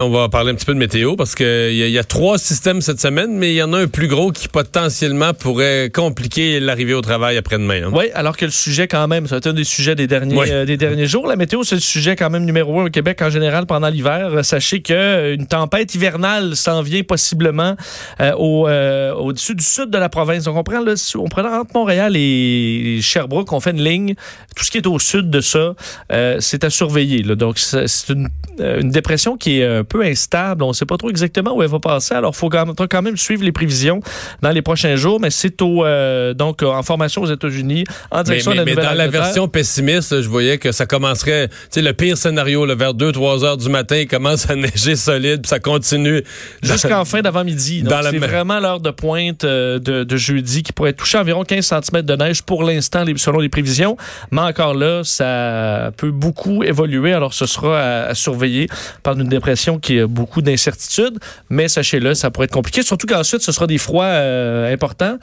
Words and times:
On 0.00 0.10
va 0.10 0.28
parler 0.28 0.52
un 0.52 0.54
petit 0.54 0.64
peu 0.64 0.74
de 0.74 0.78
météo 0.78 1.16
parce 1.16 1.34
qu'il 1.34 1.72
y, 1.72 1.90
y, 1.90 1.98
a 1.98 2.04
trois 2.04 2.38
systèmes 2.38 2.80
cette 2.82 3.00
semaine, 3.00 3.32
mais 3.32 3.50
il 3.50 3.56
y 3.56 3.62
en 3.64 3.72
a 3.72 3.78
un 3.80 3.88
plus 3.88 4.06
gros 4.06 4.30
qui 4.30 4.46
potentiellement 4.46 5.34
pourrait 5.34 5.90
compliquer 5.92 6.60
l'arrivée 6.60 6.94
au 6.94 7.00
travail 7.00 7.36
après-demain. 7.36 7.86
Hein. 7.86 7.90
Oui, 7.92 8.04
alors 8.14 8.36
que 8.36 8.44
le 8.44 8.52
sujet 8.52 8.86
quand 8.86 9.08
même, 9.08 9.26
c'est 9.26 9.44
un 9.44 9.52
des 9.52 9.64
sujets 9.64 9.96
des 9.96 10.06
derniers, 10.06 10.36
oui. 10.36 10.46
euh, 10.52 10.64
des 10.64 10.76
derniers 10.76 11.08
jours. 11.08 11.26
La 11.26 11.34
météo, 11.34 11.64
c'est 11.64 11.74
le 11.74 11.80
sujet 11.80 12.14
quand 12.14 12.30
même 12.30 12.44
numéro 12.44 12.78
un 12.78 12.84
au 12.84 12.90
Québec 12.90 13.20
en 13.22 13.28
général 13.28 13.66
pendant 13.66 13.88
l'hiver. 13.88 14.44
Sachez 14.44 14.82
qu'une 14.82 15.48
tempête 15.48 15.92
hivernale 15.96 16.54
s'en 16.54 16.80
vient 16.82 17.02
possiblement 17.02 17.74
euh, 18.20 18.34
au, 18.38 18.68
euh, 18.68 19.12
au-dessus 19.14 19.56
du 19.56 19.64
sud 19.64 19.90
de 19.90 19.98
la 19.98 20.08
province. 20.08 20.44
Donc 20.44 20.56
on 20.56 20.62
prend, 20.62 20.80
le, 20.80 20.94
on 21.16 21.28
prend 21.28 21.42
entre 21.42 21.72
Montréal 21.74 22.12
et 22.14 23.00
Sherbrooke, 23.02 23.52
on 23.52 23.58
fait 23.58 23.72
une 23.72 23.82
ligne. 23.82 24.14
Tout 24.54 24.62
ce 24.62 24.70
qui 24.70 24.78
est 24.78 24.86
au 24.86 25.00
sud 25.00 25.28
de 25.28 25.40
ça, 25.40 25.74
euh, 26.12 26.36
c'est 26.38 26.62
à 26.62 26.70
surveiller. 26.70 27.24
Là. 27.24 27.34
Donc 27.34 27.58
c'est 27.58 28.10
une, 28.10 28.28
une 28.60 28.90
dépression 28.90 29.36
qui 29.36 29.58
est 29.58 29.87
peu 29.88 30.02
instable. 30.02 30.62
On 30.62 30.68
ne 30.68 30.72
sait 30.72 30.86
pas 30.86 30.96
trop 30.96 31.10
exactement 31.10 31.56
où 31.56 31.62
elle 31.62 31.68
va 31.68 31.80
passer. 31.80 32.14
Alors, 32.14 32.32
il 32.34 32.38
faut 32.38 32.48
quand 32.48 33.02
même 33.02 33.16
suivre 33.16 33.44
les 33.44 33.52
prévisions 33.52 34.00
dans 34.42 34.50
les 34.50 34.62
prochains 34.62 34.96
jours. 34.96 35.20
Mais 35.20 35.30
c'est 35.30 35.60
au 35.62 35.84
euh, 35.84 36.34
donc 36.34 36.62
en 36.62 36.82
formation 36.82 37.22
aux 37.22 37.32
États-Unis 37.32 37.84
en 38.10 38.22
direction 38.22 38.52
mais, 38.52 38.64
mais, 38.64 38.72
de 38.72 38.76
la 38.76 38.82
Mais 38.82 38.88
dans 38.88 38.94
la 38.96 39.08
version 39.08 39.48
pessimiste, 39.48 40.20
je 40.20 40.28
voyais 40.28 40.58
que 40.58 40.72
ça 40.72 40.86
commencerait, 40.86 41.48
tu 41.48 41.54
sais, 41.70 41.82
le 41.82 41.92
pire 41.92 42.16
scénario, 42.16 42.66
là, 42.66 42.74
vers 42.74 42.94
2-3 42.94 43.44
heures 43.44 43.56
du 43.56 43.68
matin, 43.68 43.96
il 43.96 44.08
commence 44.08 44.48
à 44.50 44.56
neiger 44.56 44.96
solide, 44.96 45.42
puis 45.42 45.48
ça 45.48 45.58
continue. 45.58 46.22
Jusqu'en 46.62 47.04
fin 47.04 47.20
d'avant-midi. 47.20 47.82
Donc, 47.82 47.94
c'est 48.10 48.18
vraiment 48.18 48.60
l'heure 48.60 48.80
de 48.80 48.90
pointe 48.90 49.44
euh, 49.44 49.78
de, 49.78 50.04
de, 50.04 50.16
jeudi 50.16 50.62
qui 50.62 50.72
pourrait 50.72 50.92
toucher 50.92 51.18
environ 51.18 51.44
15 51.44 51.64
cm 51.64 52.02
de 52.02 52.16
neige 52.16 52.42
pour 52.42 52.62
l'instant, 52.62 53.04
selon 53.16 53.38
les 53.38 53.48
prévisions. 53.48 53.96
Mais 54.30 54.40
encore 54.40 54.74
là, 54.74 55.02
ça 55.04 55.90
peut 55.96 56.10
beaucoup 56.10 56.62
évoluer. 56.62 57.12
Alors, 57.12 57.34
ce 57.34 57.46
sera 57.46 57.80
à, 57.80 58.02
à 58.08 58.14
surveiller 58.14 58.68
par 59.02 59.18
une 59.18 59.28
dépression 59.28 59.77
a 60.00 60.06
beaucoup 60.06 60.42
d'incertitudes, 60.42 61.18
mais 61.50 61.68
sachez-le, 61.68 62.14
ça 62.14 62.30
pourrait 62.30 62.46
être 62.46 62.52
compliqué, 62.52 62.82
surtout 62.82 63.06
qu'ensuite, 63.06 63.42
ce 63.42 63.52
sera 63.52 63.66
des 63.66 63.78
froids 63.78 64.04
euh, 64.04 64.72
importants. 64.72 65.18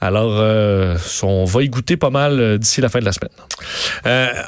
Alors, 0.00 0.38
euh, 0.38 0.96
on 1.22 1.44
va 1.44 1.62
y 1.62 1.68
goûter 1.68 1.96
pas 1.96 2.10
mal 2.10 2.40
euh, 2.40 2.58
d'ici 2.58 2.80
la 2.80 2.88
fin 2.88 3.00
de 3.00 3.04
la 3.04 3.12
semaine. 3.12 3.30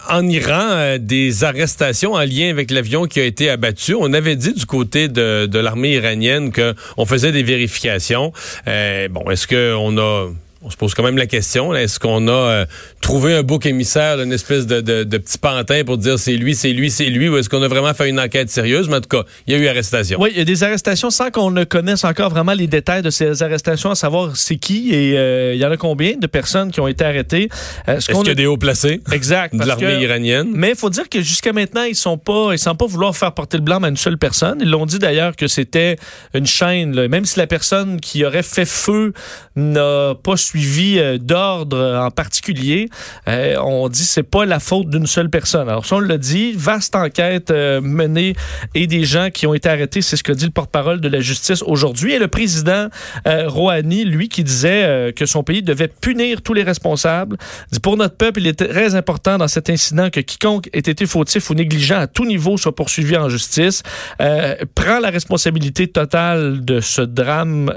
En 0.08 0.26
Iran, 0.28 0.96
des 0.98 1.44
arrestations 1.44 2.12
en 2.12 2.20
lien 2.20 2.50
avec 2.50 2.70
l'avion 2.70 3.06
qui 3.06 3.20
a 3.20 3.24
été 3.24 3.50
abattu. 3.50 3.94
On 3.94 4.12
avait 4.12 4.36
dit 4.36 4.52
du 4.52 4.66
côté 4.66 5.08
de 5.08 5.58
l'armée 5.58 5.92
iranienne 5.92 6.52
qu'on 6.52 7.06
faisait 7.06 7.32
des 7.32 7.42
vérifications. 7.42 8.32
bon, 8.66 9.30
est-ce 9.30 9.46
qu'on 9.46 9.98
a 9.98 10.28
on 10.62 10.68
se 10.68 10.76
pose 10.76 10.92
quand 10.92 11.02
même 11.02 11.16
la 11.16 11.26
question, 11.26 11.74
est-ce 11.74 11.98
qu'on 11.98 12.28
a 12.28 12.32
euh, 12.32 12.66
trouvé 13.00 13.34
un 13.34 13.42
bouc 13.42 13.64
émissaire, 13.64 14.20
une 14.20 14.32
espèce 14.32 14.66
de, 14.66 14.82
de, 14.82 15.04
de, 15.04 15.18
petit 15.18 15.38
pantin 15.38 15.84
pour 15.84 15.96
dire 15.96 16.18
c'est 16.18 16.36
lui, 16.36 16.54
c'est 16.54 16.72
lui, 16.72 16.90
c'est 16.90 17.06
lui, 17.06 17.30
ou 17.30 17.38
est-ce 17.38 17.48
qu'on 17.48 17.62
a 17.62 17.68
vraiment 17.68 17.94
fait 17.94 18.10
une 18.10 18.20
enquête 18.20 18.50
sérieuse? 18.50 18.88
Mais 18.90 18.96
en 18.96 19.00
tout 19.00 19.08
cas, 19.08 19.24
il 19.46 19.54
y 19.54 19.56
a 19.56 19.58
eu 19.58 19.68
arrestation. 19.68 20.20
Oui, 20.20 20.30
il 20.32 20.38
y 20.38 20.40
a 20.42 20.44
des 20.44 20.62
arrestations 20.62 21.08
sans 21.08 21.30
qu'on 21.30 21.50
ne 21.50 21.64
connaisse 21.64 22.04
encore 22.04 22.28
vraiment 22.28 22.52
les 22.52 22.66
détails 22.66 23.00
de 23.00 23.08
ces 23.08 23.42
arrestations, 23.42 23.90
à 23.90 23.94
savoir 23.94 24.36
c'est 24.36 24.56
qui 24.56 24.94
et 24.94 25.16
euh, 25.16 25.54
il 25.54 25.60
y 25.60 25.64
en 25.64 25.70
a 25.70 25.78
combien 25.78 26.16
de 26.18 26.26
personnes 26.26 26.70
qui 26.70 26.80
ont 26.80 26.88
été 26.88 27.06
arrêtées. 27.06 27.48
Euh, 27.88 27.96
est-ce 27.96 28.08
qu'il 28.10 28.26
y 28.26 28.30
a 28.30 28.34
des 28.34 28.46
hauts 28.46 28.58
placés 28.58 29.00
exact, 29.12 29.56
de 29.56 29.64
l'armée 29.64 30.02
iranienne? 30.02 30.50
Mais 30.52 30.70
il 30.70 30.76
faut 30.76 30.90
dire 30.90 31.08
que 31.08 31.22
jusqu'à 31.22 31.54
maintenant, 31.54 31.84
ils 31.84 31.96
sont 31.96 32.18
pas, 32.18 32.52
ils 32.52 32.58
semblent 32.58 32.76
pas 32.76 32.86
vouloir 32.86 33.16
faire 33.16 33.32
porter 33.32 33.56
le 33.56 33.62
blanc 33.62 33.82
à 33.82 33.88
une 33.88 33.96
seule 33.96 34.18
personne. 34.18 34.58
Ils 34.60 34.68
l'ont 34.70 34.84
dit 34.84 34.98
d'ailleurs 34.98 35.36
que 35.36 35.48
c'était 35.48 35.96
une 36.34 36.46
chaîne, 36.46 36.94
là. 36.94 37.08
même 37.08 37.24
si 37.24 37.38
la 37.38 37.46
personne 37.46 37.98
qui 37.98 38.26
aurait 38.26 38.42
fait 38.42 38.66
feu 38.66 39.14
n'a 39.56 40.14
pas 40.22 40.36
suivi 40.50 40.98
euh, 40.98 41.18
d'ordre 41.18 42.00
en 42.04 42.10
particulier. 42.10 42.88
Euh, 43.28 43.56
on 43.62 43.88
dit 43.88 44.02
c'est 44.04 44.24
pas 44.24 44.44
la 44.44 44.58
faute 44.58 44.90
d'une 44.90 45.06
seule 45.06 45.30
personne. 45.30 45.68
Alors 45.68 45.86
ça 45.86 45.96
on 45.96 46.00
l'a 46.00 46.18
dit, 46.18 46.52
vaste 46.56 46.96
enquête 46.96 47.50
euh, 47.50 47.80
menée 47.80 48.34
et 48.74 48.86
des 48.88 49.04
gens 49.04 49.30
qui 49.30 49.46
ont 49.46 49.54
été 49.54 49.68
arrêtés, 49.68 50.02
c'est 50.02 50.16
ce 50.16 50.24
que 50.24 50.32
dit 50.32 50.46
le 50.46 50.50
porte-parole 50.50 51.00
de 51.00 51.08
la 51.08 51.20
justice 51.20 51.62
aujourd'hui 51.62 52.14
et 52.14 52.18
le 52.18 52.28
président 52.28 52.88
Rouhani, 53.26 54.04
lui 54.04 54.28
qui 54.28 54.44
disait 54.44 55.12
que 55.14 55.26
son 55.26 55.42
pays 55.42 55.62
devait 55.62 55.88
punir 55.88 56.42
tous 56.42 56.54
les 56.54 56.62
responsables. 56.62 57.36
Dit 57.70 57.80
pour 57.80 57.96
notre 57.96 58.16
peuple, 58.16 58.40
il 58.40 58.46
est 58.46 58.58
très 58.58 58.94
important 58.94 59.38
dans 59.38 59.48
cet 59.48 59.70
incident 59.70 60.10
que 60.10 60.20
quiconque 60.20 60.68
ait 60.72 60.78
été 60.78 61.06
fautif 61.06 61.50
ou 61.50 61.54
négligent 61.54 61.98
à 61.98 62.06
tout 62.06 62.24
niveau 62.24 62.56
soit 62.56 62.74
poursuivi 62.74 63.16
en 63.16 63.28
justice. 63.28 63.82
Prend 64.18 64.98
la 65.00 65.10
responsabilité 65.10 65.88
totale 65.88 66.64
de 66.64 66.80
ce 66.80 67.02
drame 67.02 67.72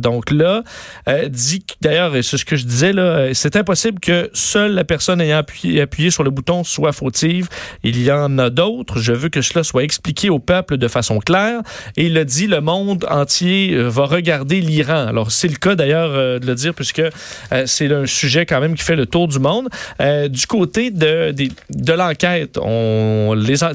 donc 0.00 0.30
là 0.30 0.62
dit 1.28 1.64
d'ailleurs 1.80 2.11
et 2.16 2.22
c'est 2.22 2.36
ce 2.36 2.44
que 2.44 2.56
je 2.56 2.64
disais 2.64 2.92
là, 2.92 3.34
c'est 3.34 3.56
impossible 3.56 4.00
que 4.00 4.30
seule 4.32 4.72
la 4.72 4.84
personne 4.84 5.20
ayant 5.20 5.38
appuyé, 5.38 6.10
sur 6.10 6.22
le 6.22 6.30
bouton 6.30 6.64
soit 6.64 6.92
fautive. 6.92 7.48
Il 7.82 8.02
y 8.02 8.10
en 8.10 8.38
a 8.38 8.50
d'autres. 8.50 8.98
Je 8.98 9.12
veux 9.12 9.28
que 9.28 9.42
cela 9.42 9.62
soit 9.64 9.84
expliqué 9.84 10.30
au 10.30 10.38
peuple 10.38 10.76
de 10.76 10.88
façon 10.88 11.18
claire. 11.18 11.60
Et 11.96 12.06
il 12.06 12.18
a 12.18 12.24
dit, 12.24 12.46
le 12.46 12.60
monde 12.60 13.06
entier 13.10 13.74
va 13.76 14.04
regarder 14.04 14.60
l'Iran. 14.60 15.06
Alors, 15.06 15.30
c'est 15.30 15.48
le 15.48 15.56
cas 15.56 15.74
d'ailleurs 15.74 16.10
euh, 16.12 16.38
de 16.38 16.46
le 16.46 16.54
dire, 16.54 16.74
puisque 16.74 17.00
euh, 17.00 17.62
c'est 17.66 17.92
un 17.92 18.06
sujet 18.06 18.46
quand 18.46 18.60
même 18.60 18.74
qui 18.74 18.82
fait 18.82 18.96
le 18.96 19.06
tour 19.06 19.28
du 19.28 19.38
monde. 19.38 19.68
Euh, 20.00 20.28
du 20.28 20.46
côté 20.46 20.90
de, 20.90 21.34
l'enquête, 21.92 22.58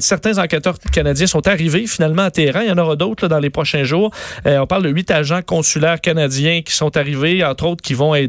certains 0.00 0.38
enquêteurs 0.38 0.78
canadiens 0.92 1.26
sont 1.26 1.46
arrivés 1.46 1.86
finalement 1.86 2.22
à 2.22 2.30
Téhéran. 2.30 2.60
Il 2.62 2.68
y 2.68 2.72
en 2.72 2.78
aura 2.78 2.96
d'autres 2.96 3.28
dans 3.28 3.38
les 3.38 3.50
prochains 3.50 3.84
jours. 3.84 4.10
on 4.44 4.66
parle 4.66 4.84
de 4.84 4.90
huit 4.90 5.10
agents 5.10 5.42
consulaires 5.42 6.00
canadiens 6.00 6.62
qui 6.62 6.72
sont 6.72 6.96
arrivés, 6.96 7.44
entre 7.44 7.66
autres, 7.66 7.82
qui 7.82 7.94
vont 7.94 8.14
aider 8.14 8.27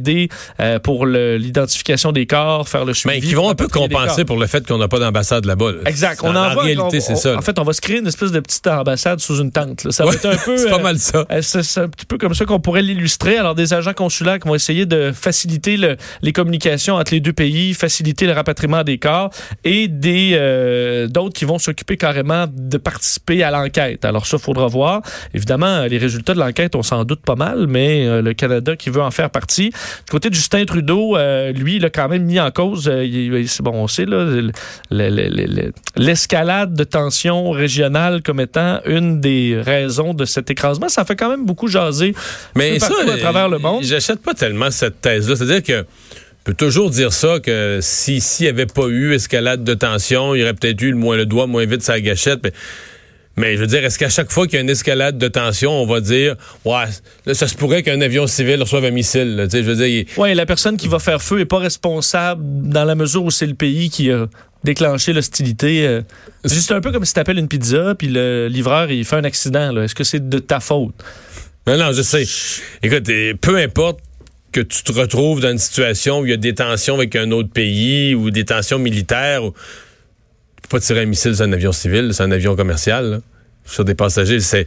pour 0.84 1.06
l'identification 1.06 2.12
des 2.12 2.26
corps, 2.26 2.68
faire 2.68 2.86
le 2.86 2.94
suivi. 2.94 3.16
Mais 3.16 3.22
qui 3.22 3.34
vont 3.34 3.50
un 3.50 3.56
peu 3.56 3.68
compenser 3.68 4.26
pour 4.26 4.38
le 4.38 4.48
fait 4.48 4.66
qu'on 4.68 4.78
n'a 4.78 4.88
pas 4.88 5.00
d'ambassade 5.00 5.46
là-bas. 5.46 5.72
Là. 5.72 5.78
Exact. 5.86 6.22
On 6.24 6.30
en, 6.30 6.36
en, 6.36 6.52
en 6.54 6.60
réalité, 6.60 7.00
c'est 7.00 7.16
ça. 7.16 7.38
En 7.38 7.42
fait, 7.42 7.58
on 7.60 7.64
va 7.64 7.74
se 7.74 7.82
créer 7.82 8.00
une 8.00 8.08
espèce 8.08 8.32
de 8.32 8.40
petite 8.40 8.68
ambassade 8.68 9.20
sous 9.20 9.40
une 9.42 9.52
tente. 9.52 9.84
Là. 9.84 9.92
Ça 9.92 10.06
va 10.06 10.14
être 10.14 10.26
un 10.26 10.38
peu. 10.38 10.58
c'est 10.58 10.70
pas 10.70 10.80
mal 10.80 10.98
ça. 10.98 11.26
Euh, 11.32 11.42
c'est 11.42 11.82
un 11.82 11.90
petit 11.90 12.06
peu 12.06 12.18
comme 12.18 12.34
ça 12.34 12.46
qu'on 12.46 12.60
pourrait 12.60 12.82
l'illustrer. 12.82 13.38
Alors, 13.38 13.56
des 13.56 13.74
agents 13.74 13.94
consulaires 13.94 14.40
qui 14.40 14.48
vont 14.48 14.56
essayer 14.56 14.86
de 14.86 15.12
faciliter 15.12 15.78
le, 15.78 15.98
les 16.22 16.34
communications 16.34 16.96
entre 16.96 17.14
les 17.14 17.20
deux 17.20 17.34
pays, 17.34 17.74
faciliter 17.74 18.26
le 18.26 18.34
rapatriement 18.34 18.84
des 18.84 18.98
corps, 18.98 19.30
et 19.64 19.88
des 19.88 20.32
euh, 20.34 21.08
d'autres 21.08 21.34
qui 21.34 21.46
vont 21.46 21.60
s'occuper 21.60 21.98
carrément 21.98 22.46
de 22.52 22.78
participer 22.78 23.44
à 23.44 23.52
l'enquête. 23.52 24.06
Alors, 24.06 24.26
ça, 24.26 24.38
faudra 24.38 24.68
voir. 24.68 25.02
Évidemment, 25.34 25.84
les 25.84 25.98
résultats 25.98 26.34
de 26.34 26.40
l'enquête, 26.40 26.76
on 26.76 26.84
s'en 26.84 27.04
doute 27.04 27.22
pas 27.22 27.36
mal, 27.36 27.68
mais 27.68 28.06
euh, 28.06 28.22
le 28.22 28.34
Canada 28.34 28.76
qui 28.76 28.90
veut 28.90 29.02
en 29.02 29.12
faire 29.12 29.30
partie. 29.30 29.72
Du 30.06 30.12
côté 30.12 30.30
de 30.30 30.36
Justin 30.36 30.66
Trudeau, 30.66 31.16
euh, 31.16 31.52
lui, 31.52 31.78
il 31.78 31.86
a 31.86 31.90
quand 31.90 32.10
même 32.10 32.24
mis 32.24 32.40
en 32.40 32.52
cause, 32.52 32.84
c'est 32.84 33.62
bon, 33.62 33.74
on 33.74 33.88
sait, 33.88 34.06
l'escalade 35.96 36.74
de 36.74 36.84
tensions 36.84 37.52
régionales 37.52 38.22
comme 38.22 38.40
étant 38.40 38.80
une 38.86 39.22
des 39.22 39.60
raisons 39.64 40.14
de 40.14 40.26
cet 40.26 40.50
écrasement. 40.52 40.90
Ça 40.90 41.06
fait 41.06 41.16
quand 41.16 41.30
même 41.30 41.46
beaucoup 41.46 41.68
jaser 41.68 42.14
Mais 42.56 42.80
ça, 42.80 42.94
à 43.08 43.18
travers 43.18 43.50
le 43.50 43.60
monde. 43.60 43.84
J'achète 43.84 44.22
pas 44.22 44.34
tellement 44.34 44.72
cette 44.72 45.02
thèse-là. 45.02 45.36
C'est-à-dire 45.36 45.64
que 45.64 45.82
on 45.82 46.44
peut 46.46 46.54
toujours 46.54 46.90
dire 46.90 47.12
ça, 47.12 47.40
que 47.40 47.80
si 47.82 48.22
s'il 48.22 48.46
n'y 48.46 48.50
avait 48.50 48.66
pas 48.66 48.88
eu 48.88 49.14
escalade 49.14 49.64
de 49.64 49.74
tension, 49.74 50.34
il 50.34 50.40
y 50.40 50.44
aurait 50.44 50.54
peut-être 50.54 50.82
eu 50.82 50.92
le, 50.92 50.98
moins, 50.98 51.18
le 51.18 51.26
doigt 51.26 51.48
moins 51.48 51.66
vite 51.66 51.82
sa 51.84 52.00
gâchette. 52.00 52.40
Mais 52.44 52.54
mais 53.40 53.56
je 53.56 53.62
veux 53.62 53.68
dire, 53.68 53.86
est-ce 53.86 53.98
qu'à 53.98 54.10
chaque 54.10 54.32
fois 54.32 54.48
qu'il 54.48 54.56
y 54.56 54.58
a 54.58 54.62
une 54.62 54.70
escalade 54.70 55.18
de 55.18 55.30
tension, 55.30 55.72
on 55.72 55.86
va 55.86 56.02
dire, 56.02 56.36
ouais, 56.66 56.84
là, 57.26 57.34
ça 57.34 57.48
se 57.48 57.56
pourrait 57.56 57.84
qu'un 57.84 58.02
avion 58.02 58.28
civil 58.28 58.62
reçoive 58.62 58.84
un 58.84 58.92
missile. 58.92 59.38
Là, 59.38 59.46
je 59.50 59.60
veux 59.60 59.76
dire, 59.76 59.88
il... 59.88 60.06
Oui, 60.18 60.36
la 60.36 60.46
personne 60.46 60.76
qui 60.76 60.90
va 60.90 61.00
faire 61.00 61.22
feu 61.22 61.38
n'est 61.38 61.46
pas 61.46 61.60
responsable 61.60 62.44
dans 62.44 62.84
la 62.84 62.96
mesure 62.96 63.24
où 63.24 63.32
c'est 63.32 63.48
le 63.48 63.54
pays 63.54 63.90
qui 63.90 64.12
a 64.12 64.28
déclenché 64.66 65.14
l'hostilité. 65.14 66.02
C'est 66.44 66.54
juste 66.54 66.74
un 66.74 66.82
peu 66.82 66.92
comme 66.92 67.06
si 67.06 67.14
tu 67.14 67.20
appelles 67.22 67.40
une 67.40 67.48
pizza, 67.48 67.96
puis 67.98 68.10
le 68.10 68.50
livreur, 68.50 68.92
il 68.92 69.06
fait 69.06 69.16
un 69.16 69.24
accident. 69.24 69.82
Est-ce 69.82 69.96
que 69.96 70.04
c'est 70.04 70.28
de 70.28 70.40
ta 70.40 70.60
faute? 70.60 70.94
Non, 71.66 71.78
non, 71.78 71.94
je 71.94 72.02
sais. 72.02 72.26
Écoute, 72.84 73.10
peu 73.40 73.56
importe 73.56 74.02
que 74.52 74.60
tu 74.60 74.84
te 74.84 74.92
retrouves 74.92 75.40
dans 75.40 75.52
une 75.52 75.60
situation 75.60 76.20
où 76.20 76.26
il 76.26 76.32
y 76.32 76.34
a 76.34 76.38
des 76.38 76.56
tensions 76.56 76.96
avec 76.96 77.16
un 77.16 77.32
autre 77.32 77.50
pays 77.50 78.16
ou 78.16 78.32
des 78.32 78.44
tensions 78.44 78.80
militaires, 78.80 79.46
ou 79.46 79.54
pas 80.70 80.80
tirer 80.80 81.02
un 81.02 81.06
missile 81.06 81.36
sur 81.36 81.46
un 81.46 81.52
avion 81.52 81.72
civil, 81.72 82.14
c'est 82.14 82.24
un 82.24 82.32
avion 82.32 82.56
commercial. 82.56 83.22
Sur 83.66 83.86
des 83.86 83.96
passagers. 83.96 84.40
C'est, 84.40 84.66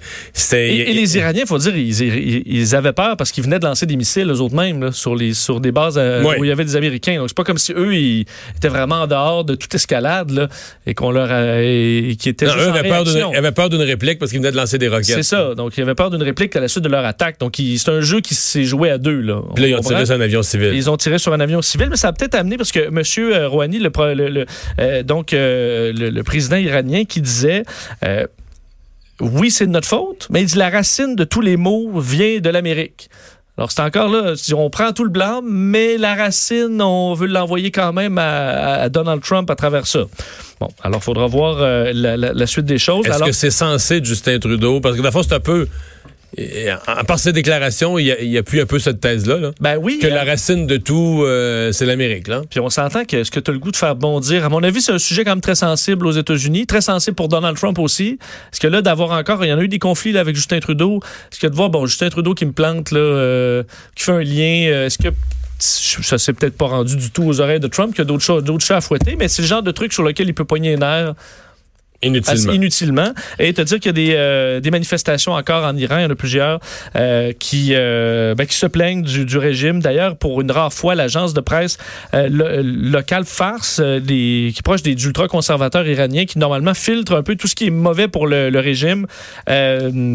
et, 0.52 0.90
et, 0.90 0.92
les 0.92 1.16
Iraniens, 1.16 1.42
il 1.42 1.48
faut 1.48 1.58
dire, 1.58 1.76
ils, 1.76 2.02
ils, 2.02 2.42
ils, 2.46 2.74
avaient 2.74 2.92
peur 2.92 3.16
parce 3.16 3.32
qu'ils 3.32 3.44
venaient 3.44 3.58
de 3.58 3.64
lancer 3.64 3.86
des 3.86 3.96
missiles 3.96 4.30
eux 4.30 4.40
autres 4.40 4.54
mêmes 4.54 4.84
là, 4.84 4.92
sur, 4.92 5.16
les, 5.16 5.34
sur 5.34 5.60
des 5.60 5.72
bases 5.72 5.98
euh, 5.98 6.22
où 6.38 6.44
il 6.44 6.48
y 6.48 6.52
avait 6.52 6.64
des 6.64 6.76
Américains. 6.76 7.16
Donc 7.16 7.28
c'est 7.28 7.36
pas 7.36 7.44
comme 7.44 7.58
si 7.58 7.72
eux, 7.72 7.94
ils 7.94 8.26
étaient 8.56 8.68
vraiment 8.68 9.02
en 9.02 9.06
dehors 9.06 9.44
de 9.44 9.54
toute 9.54 9.74
escalade 9.74 10.30
là, 10.30 10.48
et 10.86 10.94
qu'on 10.94 11.10
leur 11.10 11.30
a, 11.30 11.60
et, 11.62 12.16
qui 12.18 12.28
étaient 12.28 12.46
non, 12.46 12.54
eux 12.56 12.68
avaient 12.68 12.88
peur, 12.88 13.04
d'une, 13.04 13.22
avaient 13.34 13.52
peur 13.52 13.68
d'une 13.70 13.82
réplique 13.82 14.18
parce 14.18 14.30
qu'ils 14.30 14.40
venaient 14.40 14.52
de 14.52 14.56
lancer 14.56 14.78
des 14.78 14.88
roquettes. 14.88 15.06
C'est 15.06 15.22
ça. 15.22 15.54
Donc 15.54 15.76
ils 15.76 15.82
avaient 15.82 15.94
peur 15.94 16.10
d'une 16.10 16.22
réplique 16.22 16.54
à 16.54 16.60
la 16.60 16.68
suite 16.68 16.84
de 16.84 16.88
leur 16.88 17.04
attaque. 17.04 17.40
Donc 17.40 17.56
c'est 17.56 17.90
un 17.90 18.00
jeu 18.00 18.20
qui 18.20 18.34
s'est 18.34 18.64
joué 18.64 18.90
à 18.90 18.98
deux 18.98 19.20
là. 19.20 19.40
Puis 19.54 19.64
là 19.64 19.68
ils 19.70 19.74
ont 19.74 19.80
tiré 19.80 20.06
sur 20.06 20.14
un 20.14 20.20
avion 20.20 20.42
civil. 20.42 20.72
Ils 20.74 20.90
ont 20.90 20.96
tiré 20.96 21.18
sur 21.18 21.32
un 21.32 21.40
avion 21.40 21.60
civil, 21.62 21.88
mais 21.90 21.96
ça 21.96 22.08
a 22.08 22.12
peut-être 22.12 22.34
amené 22.34 22.56
parce 22.56 22.72
que 22.72 22.88
Monsieur 22.90 23.34
euh, 23.34 23.48
Rouhani, 23.48 23.78
le, 23.78 23.90
le, 24.14 24.28
le 24.28 24.46
euh, 24.78 25.02
donc 25.02 25.32
le, 25.32 25.92
le, 25.92 26.22
président 26.22 26.56
iranien, 26.56 27.04
qui 27.04 27.20
disait 27.20 27.64
euh, 28.04 28.26
oui, 29.22 29.50
c'est 29.52 29.66
de 29.66 29.70
notre 29.70 29.86
faute, 29.86 30.26
mais 30.30 30.42
il 30.42 30.46
dit 30.46 30.58
la 30.58 30.68
racine 30.68 31.14
de 31.14 31.22
tous 31.22 31.40
les 31.40 31.56
maux 31.56 32.00
vient 32.00 32.40
de 32.40 32.50
l'Amérique. 32.50 33.08
Alors, 33.56 33.70
c'est 33.70 33.82
encore 33.82 34.08
là, 34.08 34.34
on 34.56 34.70
prend 34.70 34.92
tout 34.92 35.04
le 35.04 35.10
blanc, 35.10 35.40
mais 35.44 35.96
la 35.96 36.14
racine, 36.14 36.80
on 36.82 37.14
veut 37.14 37.26
l'envoyer 37.26 37.70
quand 37.70 37.92
même 37.92 38.18
à, 38.18 38.88
Donald 38.88 39.22
Trump 39.22 39.48
à 39.50 39.54
travers 39.54 39.86
ça. 39.86 40.00
Bon, 40.58 40.68
alors, 40.82 41.00
il 41.00 41.04
faudra 41.04 41.26
voir 41.26 41.58
euh, 41.60 41.92
la, 41.92 42.46
suite 42.46 42.64
des 42.64 42.78
choses. 42.78 43.06
Est-ce 43.06 43.22
que 43.22 43.32
c'est 43.32 43.50
censé 43.50 44.02
Justin 44.02 44.38
Trudeau? 44.38 44.80
Parce 44.80 44.96
que, 44.96 45.02
la 45.02 45.10
c'est 45.12 45.34
un 45.34 45.40
peu 45.40 45.68
à 46.86 47.04
part 47.04 47.18
ces 47.18 47.32
déclarations, 47.32 47.98
il 47.98 48.06
y, 48.06 48.38
a, 48.38 48.42
plus 48.42 48.60
un 48.60 48.66
peu 48.66 48.78
cette 48.78 49.00
thèse-là. 49.00 49.50
Ben 49.60 49.76
oui. 49.76 49.98
Que 50.00 50.06
la 50.06 50.24
racine 50.24 50.66
de 50.66 50.78
tout, 50.78 51.22
euh, 51.24 51.72
c'est 51.72 51.84
l'Amérique. 51.84 52.28
Là. 52.28 52.42
Puis 52.48 52.58
on 52.58 52.70
s'entend 52.70 53.04
que 53.04 53.22
ce 53.22 53.30
que 53.30 53.38
tu 53.38 53.50
as 53.50 53.54
le 53.54 53.60
goût 53.60 53.70
de 53.70 53.76
faire 53.76 53.96
bondir, 53.96 54.44
à 54.44 54.48
mon 54.48 54.62
avis, 54.62 54.80
c'est 54.80 54.92
un 54.92 54.98
sujet 54.98 55.24
quand 55.24 55.32
même 55.32 55.42
très 55.42 55.54
sensible 55.54 56.06
aux 56.06 56.12
États-Unis, 56.12 56.66
très 56.66 56.80
sensible 56.80 57.14
pour 57.14 57.28
Donald 57.28 57.56
Trump 57.56 57.78
aussi. 57.78 58.18
Est-ce 58.52 58.60
que 58.60 58.66
là, 58.66 58.80
d'avoir 58.80 59.10
encore, 59.10 59.44
il 59.44 59.48
y 59.48 59.52
en 59.52 59.58
a 59.58 59.62
eu 59.62 59.68
des 59.68 59.78
conflits 59.78 60.16
avec 60.16 60.34
Justin 60.34 60.60
Trudeau. 60.60 61.00
Est-ce 61.30 61.40
que 61.40 61.46
de 61.46 61.54
voir, 61.54 61.68
bon, 61.68 61.84
Justin 61.86 62.08
Trudeau 62.08 62.34
qui 62.34 62.46
me 62.46 62.52
plante, 62.52 62.92
là, 62.92 63.00
euh, 63.00 63.62
qui 63.94 64.04
fait 64.04 64.12
un 64.12 64.22
lien, 64.22 64.66
euh, 64.68 64.86
est-ce 64.86 64.98
que 64.98 65.08
ça 65.58 66.18
s'est 66.18 66.32
peut-être 66.32 66.56
pas 66.56 66.66
rendu 66.66 66.96
du 66.96 67.10
tout 67.10 67.24
aux 67.24 67.40
oreilles 67.40 67.60
de 67.60 67.68
Trump, 67.68 67.90
qu'il 67.90 67.98
y 67.98 68.02
a 68.02 68.04
d'autres 68.06 68.24
choses, 68.24 68.42
d'autres 68.42 68.64
chats 68.64 68.78
à 68.78 68.80
fouetter, 68.80 69.16
mais 69.16 69.28
c'est 69.28 69.42
le 69.42 69.48
genre 69.48 69.62
de 69.62 69.70
truc 69.70 69.92
sur 69.92 70.02
lequel 70.02 70.28
il 70.28 70.34
peut 70.34 70.44
poigner 70.44 70.74
un 70.74 70.80
air 70.80 71.14
Inutilement. 72.04 72.52
inutilement. 72.52 73.14
Et 73.38 73.52
te 73.54 73.62
dire 73.62 73.78
qu'il 73.78 73.86
y 73.86 73.90
a 73.90 73.92
des, 73.92 74.14
euh, 74.16 74.60
des, 74.60 74.72
manifestations 74.72 75.32
encore 75.32 75.64
en 75.64 75.76
Iran, 75.76 75.98
il 75.98 76.02
y 76.02 76.06
en 76.06 76.10
a 76.10 76.16
plusieurs 76.16 76.58
euh, 76.96 77.32
qui, 77.38 77.70
euh, 77.72 78.34
ben, 78.34 78.44
qui 78.44 78.56
se 78.56 78.66
plaignent 78.66 79.02
du, 79.02 79.24
du 79.24 79.38
régime. 79.38 79.80
D'ailleurs, 79.80 80.16
pour 80.16 80.40
une 80.40 80.50
rare 80.50 80.72
fois, 80.72 80.96
l'agence 80.96 81.32
de 81.32 81.40
presse 81.40 81.78
locale 82.12 83.24
Farce, 83.24 83.80
des, 83.80 84.50
qui 84.52 84.58
est 84.58 84.62
proche 84.64 84.82
des 84.82 84.92
ultra-conservateurs 85.04 85.86
iraniens, 85.86 86.24
qui 86.24 86.40
normalement 86.40 86.74
filtre 86.74 87.14
un 87.14 87.22
peu 87.22 87.36
tout 87.36 87.46
ce 87.46 87.54
qui 87.54 87.68
est 87.68 87.70
mauvais 87.70 88.08
pour 88.08 88.26
le, 88.26 88.50
le 88.50 88.58
régime, 88.58 89.06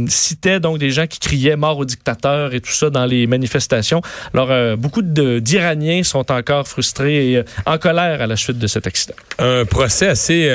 citait 0.10 0.60
donc 0.60 0.80
des 0.80 0.90
gens 0.90 1.08
qui 1.08 1.20
criaient 1.20 1.56
mort 1.56 1.78
au 1.78 1.86
dictateur 1.86 2.54
et 2.54 2.60
tout 2.60 2.72
ça 2.72 2.90
dans 2.90 3.06
les 3.06 3.28
manifestations. 3.28 4.02
Alors, 4.34 4.78
beaucoup 4.78 5.02
d'Iraniens 5.02 6.04
sont 6.04 6.30
encore 6.32 6.68
frustrés 6.68 7.32
et 7.32 7.44
en 7.66 7.78
colère 7.78 8.22
à 8.22 8.28
la 8.28 8.36
suite 8.36 8.60
de 8.60 8.68
cet 8.68 8.88
accident. 8.88 9.16
Un 9.40 9.64
procès 9.64 10.08
assez 10.08 10.52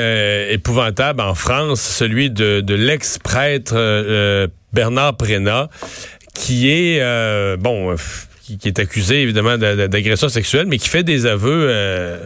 épouvantable 0.51 1.22
en 1.29 1.35
France, 1.35 1.81
celui 1.81 2.29
de, 2.29 2.63
l'ex-prêtre 2.73 3.73
euh, 3.75 4.47
Bernard 4.73 5.17
Prénat, 5.17 5.69
qui 6.33 6.69
est, 6.69 7.01
euh, 7.01 7.57
bon, 7.57 7.95
qui, 8.41 8.59
est 8.67 8.79
accusé 8.79 9.21
évidemment 9.21 9.57
d'agression 9.57 10.29
sexuelle, 10.29 10.65
mais 10.67 10.77
qui 10.77 10.89
fait 10.89 11.03
des 11.03 11.25
aveux 11.25 11.67
euh, 11.69 12.25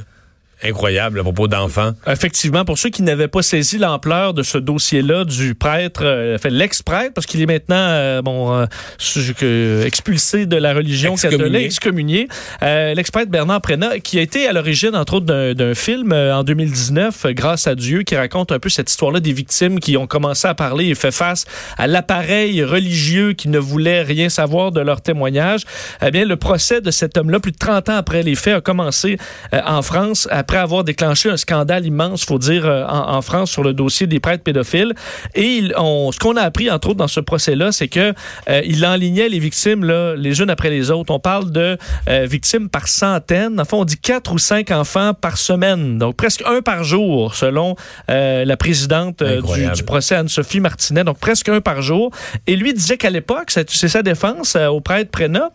incroyable 0.63 1.19
à 1.19 1.24
propos 1.24 1.48
d'enfants. 1.48 1.94
Effectivement, 2.07 2.65
pour 2.65 2.77
ceux 2.77 2.89
qui 2.89 3.04
n'avaient 3.04 3.27
pas 3.27 3.44
saisi 3.44 3.77
l'ampleur 3.77 4.33
de 4.33 4.42
ce 4.42 4.57
dossier-là 4.57 5.24
du 5.24 5.54
prêtre, 5.54 6.01
euh, 6.04 6.38
fait 6.38 6.50
l'ex-prêtre, 6.50 7.13
parce 7.13 7.27
qu'il 7.27 7.42
est 7.42 7.45
maintenant 7.45 7.75
euh, 7.75 8.21
bon 8.21 8.51
euh, 8.54 9.86
expulsé 9.86 10.45
de 10.45 10.56
la 10.56 10.74
religion 10.74 11.15
catholique, 11.15 11.65
excommunié. 11.65 12.27
Euh, 12.63 12.94
l'ex-prêtre 12.95 13.30
Bernard 13.30 13.62
Prenat, 13.62 14.00
qui 14.00 14.18
a 14.18 14.21
été 14.21 14.48
à 14.48 14.54
l'origine 14.54 14.95
entre 14.95 15.15
autres 15.15 15.54
d'un 15.54 15.75
film 15.75 16.12
en 16.12 16.44
2019, 16.44 17.27
grâce 17.30 17.68
à 17.68 17.75
Dieu, 17.75 18.03
qui 18.03 18.15
raconte 18.15 18.51
un 18.51 18.60
peu 18.60 18.69
cette 18.69 18.89
histoire-là 18.89 19.19
des 19.19 19.33
victimes 19.33 19.80
qui 19.80 19.95
ont 19.98 20.07
commencé 20.07 20.48
à 20.48 20.56
parler 20.56 20.86
et 20.88 20.95
fait 20.95 21.12
face 21.12 21.45
à 21.77 21.88
l'appareil 21.88 22.63
religieux 22.63 23.33
qui 23.33 23.50
ne 23.50 23.60
voulait 23.60 24.01
rien 24.01 24.30
savoir 24.30 24.71
de 24.71 24.81
leur 24.81 25.01
témoignage. 25.01 25.65
Eh 26.01 26.10
bien, 26.10 26.25
le 26.25 26.36
procès 26.36 26.81
de 26.81 26.89
cet 26.89 27.18
homme-là, 27.18 27.39
plus 27.39 27.51
de 27.51 27.57
30 27.57 27.89
ans 27.89 27.95
après 27.95 28.24
les 28.24 28.36
faits, 28.36 28.56
a 28.56 28.62
commencé 28.62 29.18
en 29.53 29.81
France 29.81 30.27
à 30.31 30.44
après 30.48 30.60
avoir 30.60 30.86
déclenché 30.86 31.30
un 31.30 31.36
scandale 31.36 31.86
immense, 31.86 32.24
faut 32.24 32.40
dire, 32.40 32.66
euh, 32.66 32.86
en, 32.88 33.22
France 33.22 33.52
sur 33.52 33.64
le 33.64 33.74
dossier 33.74 34.08
des 34.08 34.22
prêtres 34.22 34.46
pédophiles. 34.46 34.94
Et 35.36 35.72
on, 35.76 36.14
ce 36.14 36.20
qu'on 36.20 36.38
a 36.38 36.42
appris, 36.42 36.72
entre 36.72 36.92
autres, 36.92 37.00
dans 37.00 37.10
ce 37.10 37.20
procès-là, 37.20 37.74
c'est 37.74 37.90
que 37.90 38.14
euh, 38.48 38.62
il 38.64 38.86
enlignait 38.86 39.28
les 39.28 39.40
victimes 39.40 39.84
là, 39.84 40.16
les 40.16 40.40
unes 40.40 40.50
après 40.50 40.70
les 40.70 40.90
autres. 40.90 41.14
On 41.14 41.20
parle 41.20 41.52
de 41.52 41.78
euh, 42.08 42.26
victimes 42.26 42.70
par 42.70 42.88
centaines. 42.88 43.60
Enfin, 43.60 43.76
on 43.76 43.84
dit 43.84 43.98
quatre 43.98 44.32
ou 44.32 44.38
cinq 44.38 44.72
enfants 44.72 45.14
par 45.14 45.38
semaine. 45.38 45.98
Donc, 45.98 46.16
presque 46.16 46.44
un 46.46 46.62
par 46.62 46.86
jour, 46.86 47.36
selon 47.36 47.76
la 48.08 48.56
présidente 48.56 49.22
du, 49.22 49.84
procès, 49.84 50.16
Anne-Sophie 50.16 50.62
Martinet. 50.62 51.04
Donc, 51.04 51.20
presque 51.20 51.50
un 51.50 51.60
par 51.60 51.82
jour. 51.82 52.12
Et 52.46 52.56
lui 52.56 52.74
disait 52.74 52.96
qu'à 52.96 53.10
l'époque, 53.10 53.52
c'est 53.52 53.88
sa 53.90 54.02
défense 54.02 54.56
au 54.56 54.80
prêtre 54.80 55.12
Prénat, 55.12 55.52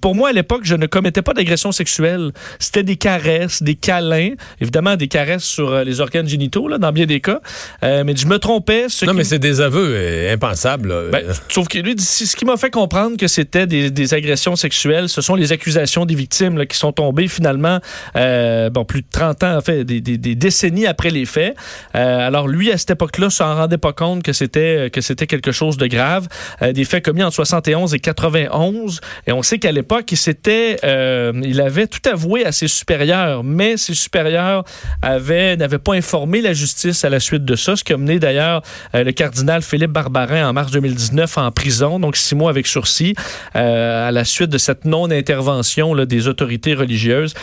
pour 0.00 0.14
moi, 0.14 0.30
à 0.30 0.32
l'époque, 0.32 0.62
je 0.64 0.74
ne 0.74 0.86
commettais 0.86 1.22
pas 1.22 1.34
d'agression 1.34 1.70
sexuelle. 1.70 2.32
C'était 2.58 2.82
des 2.82 2.96
caresses, 2.96 3.62
des 3.62 3.74
câlins, 3.74 4.30
évidemment 4.60 4.96
des 4.96 5.08
caresses 5.08 5.44
sur 5.44 5.72
euh, 5.72 5.84
les 5.84 6.00
organes 6.00 6.26
génitaux, 6.26 6.68
là, 6.68 6.78
dans 6.78 6.92
bien 6.92 7.06
des 7.06 7.20
cas. 7.20 7.40
Euh, 7.82 8.02
mais 8.04 8.16
je 8.16 8.26
me 8.26 8.38
trompais. 8.38 8.86
non, 9.06 9.12
mais 9.12 9.24
c'est 9.24 9.38
des 9.38 9.60
aveux 9.60 9.94
euh, 9.94 10.32
impensables. 10.32 11.10
Ben, 11.12 11.24
sauf 11.48 11.68
que 11.68 11.78
lui, 11.78 11.96
ce 11.98 12.34
qui 12.34 12.44
m'a 12.44 12.56
fait 12.56 12.70
comprendre 12.70 13.16
que 13.16 13.28
c'était 13.28 13.66
des, 13.66 14.14
agressions 14.14 14.56
sexuelles, 14.56 15.08
ce 15.08 15.20
sont 15.20 15.34
les 15.34 15.52
accusations 15.52 16.06
des 16.06 16.14
victimes 16.14 16.58
là, 16.58 16.66
qui 16.66 16.76
sont 16.76 16.92
tombées 16.92 17.28
finalement, 17.28 17.80
bon, 18.14 18.84
plus 18.84 19.02
de 19.02 19.06
30 19.10 19.42
ans, 19.42 19.56
en 19.56 19.60
fait, 19.60 19.84
des, 19.84 20.00
des 20.00 20.34
décennies 20.34 20.86
après 20.86 21.10
les 21.10 21.24
faits. 21.24 21.56
alors 21.92 22.48
lui, 22.48 22.70
à 22.70 22.78
cette 22.78 22.90
époque-là, 22.90 23.30
s'en 23.30 23.54
rendait 23.54 23.78
pas 23.78 23.92
compte 23.92 24.22
que 24.22 24.32
c'était 24.32 24.90
que 24.92 25.00
c'était 25.00 25.26
quelque 25.26 25.52
chose 25.52 25.76
de 25.76 25.86
grave. 25.86 26.28
des 26.62 26.84
faits 26.84 27.04
commis 27.04 27.22
en 27.22 27.30
71 27.30 27.94
et 27.94 27.98
91. 27.98 29.00
Et 29.26 29.32
on 29.32 29.42
sait 29.42 29.58
qu'à 29.58 29.72
l'époque, 29.74 30.10
il 30.12 30.16
s'était, 30.16 30.78
euh, 30.84 31.32
il 31.44 31.60
avait 31.60 31.86
tout 31.86 32.00
avoué 32.10 32.46
à 32.46 32.52
ses 32.52 32.68
supérieurs, 32.68 33.44
mais 33.44 33.76
ses 33.76 33.94
supérieurs 33.94 34.64
avaient, 35.02 35.56
n'avaient 35.56 35.78
pas 35.78 35.94
informé 35.94 36.40
la 36.40 36.54
justice 36.54 37.04
à 37.04 37.10
la 37.10 37.20
suite 37.20 37.44
de 37.44 37.56
ça, 37.56 37.76
ce 37.76 37.84
qui 37.84 37.92
a 37.92 37.96
mené 37.96 38.18
d'ailleurs 38.18 38.62
euh, 38.94 39.04
le 39.04 39.12
cardinal 39.12 39.62
Philippe 39.62 39.90
Barbarin 39.90 40.48
en 40.48 40.52
mars 40.52 40.72
2019 40.72 41.36
en 41.38 41.50
prison, 41.50 42.00
donc 42.00 42.16
six 42.16 42.34
mois 42.34 42.50
avec 42.50 42.66
sursis, 42.66 43.14
euh, 43.56 44.08
à 44.08 44.12
la 44.12 44.24
suite 44.24 44.50
de 44.50 44.58
cette 44.58 44.84
non-intervention 44.84 45.94
des 46.04 46.28
autorités 46.28 46.74
religieuses. 46.74 47.34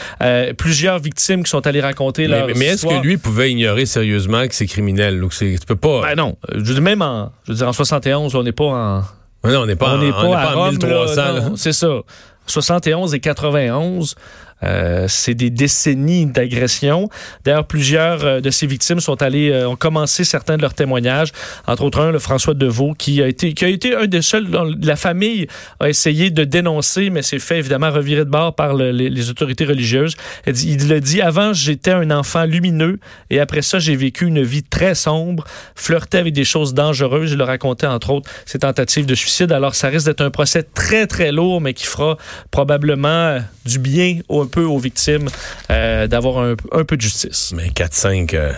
plusieurs 0.58 1.00
victimes 1.00 1.44
qui 1.44 1.50
sont 1.50 1.68
allées 1.68 1.82
raconter 1.82 2.28
leur 2.28 2.48
Mais, 2.48 2.54
mais 2.56 2.66
est-ce 2.66 2.88
que 2.88 3.02
lui 3.02 3.18
pouvait 3.18 3.52
ignorer 3.52 3.86
sérieusement 3.86 4.48
que 4.48 4.56
c'est 4.56 4.66
criminel? 4.66 5.22
Tu 5.38 5.58
peux 5.68 5.76
pas... 5.76 6.02
Ben 6.02 6.16
non. 6.16 6.38
Je 6.56 6.74
dis 6.74 6.82
même 6.82 7.02
en, 7.02 7.32
je 7.46 7.52
veux 7.52 7.58
dire, 7.58 7.68
en 7.68 7.74
71, 7.74 8.36
on 8.36 8.44
n'est 8.44 8.52
pas 8.52 8.64
en 8.66 9.04
non, 9.44 9.62
on 9.62 9.66
n'est 9.66 9.76
pas, 9.76 9.96
on 9.96 10.10
en, 10.10 10.32
pas, 10.32 10.56
en 10.56 10.72
1300. 10.72 11.56
C'est 11.56 11.74
ça. 11.74 12.02
71 12.48 13.14
et 13.14 13.20
91, 13.20 14.16
euh, 14.64 15.06
c'est 15.08 15.34
des 15.34 15.50
décennies 15.50 16.26
d'agression. 16.26 17.10
D'ailleurs, 17.44 17.66
plusieurs 17.66 18.24
euh, 18.24 18.42
de 18.42 18.50
ces 18.50 18.68
victimes 18.68 19.00
sont 19.00 19.22
allées, 19.22 19.52
euh, 19.52 19.68
ont 19.68 19.76
commencé 19.76 20.24
certains 20.24 20.58
de 20.58 20.62
leurs 20.62 20.74
témoignages. 20.74 21.32
Entre 21.68 21.84
autres, 21.84 22.00
un, 22.00 22.12
le 22.12 22.20
François 22.20 22.54
Deveau, 22.54 22.94
qui 22.94 23.22
a 23.22 23.28
été, 23.28 23.54
qui 23.54 23.66
a 23.66 23.68
été 23.68 23.96
un 23.96 24.06
des 24.06 24.22
seuls 24.22 24.50
dont 24.50 24.72
la 24.82 24.96
famille 24.96 25.48
a 25.80 25.90
essayé 25.90 26.30
de 26.30 26.44
dénoncer, 26.44 27.10
mais 27.10 27.22
s'est 27.22 27.40
fait 27.40 27.60
évidemment 27.60 27.92
revirer 27.92 28.26
de 28.26 28.30
bord 28.30 28.56
par 28.56 28.76
les, 28.76 29.30
autorités 29.30 29.66
religieuses. 29.66 30.16
Il, 30.48 30.54
dit, 30.54 30.88
le 30.88 31.00
dit 31.00 31.22
avant, 31.22 31.54
j'étais 31.54 31.92
un 31.92 32.12
enfant 32.12 32.46
lumineux 32.46 33.00
et 33.30 33.40
après 33.40 33.62
ça, 33.62 33.80
j'ai 33.80 33.96
vécu 33.96 34.26
une 34.26 34.42
vie 34.42 34.64
très 34.64 34.96
sombre, 34.96 35.46
flirté 35.76 36.18
avec 36.18 36.34
des 36.34 36.44
choses 36.44 36.74
dangereuses. 36.74 37.32
Il 37.32 37.38
le 37.38 37.44
racontait 37.44 37.88
entre 37.88 38.12
autres 38.12 38.30
ses 38.46 38.60
tentatives 38.60 39.06
de 39.06 39.16
suicide. 39.16 39.52
Alors, 39.52 39.76
ça 39.76 39.88
risque 39.88 40.06
d'être 40.06 40.22
un 40.22 40.32
procès 40.32 40.64
très 40.64 41.08
très 41.08 41.32
lourd, 41.32 41.62
mais 41.62 41.74
qui 41.74 41.86
fera 41.86 42.18
probablement 42.52 43.40
du 43.66 43.80
bien 43.80 44.20
au 44.28 44.46
peu 44.46 44.64
aux 44.64 44.80
victimes 44.80 45.30
euh, 45.70 46.08
d'avoir 46.08 46.44
un, 46.72 46.84
peu 46.84 46.98
de 46.98 47.02
justice. 47.02 47.52
Mais 47.56 47.70
4-5 47.70 48.36
euh, 48.36 48.54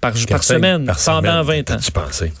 par, 0.00 0.12
par, 0.28 0.44
semaine, 0.44 0.92
pendant 1.04 1.42
20 1.42 1.70
ans. 1.70 1.76
Tu 1.76 1.90
pensais? 1.90 2.32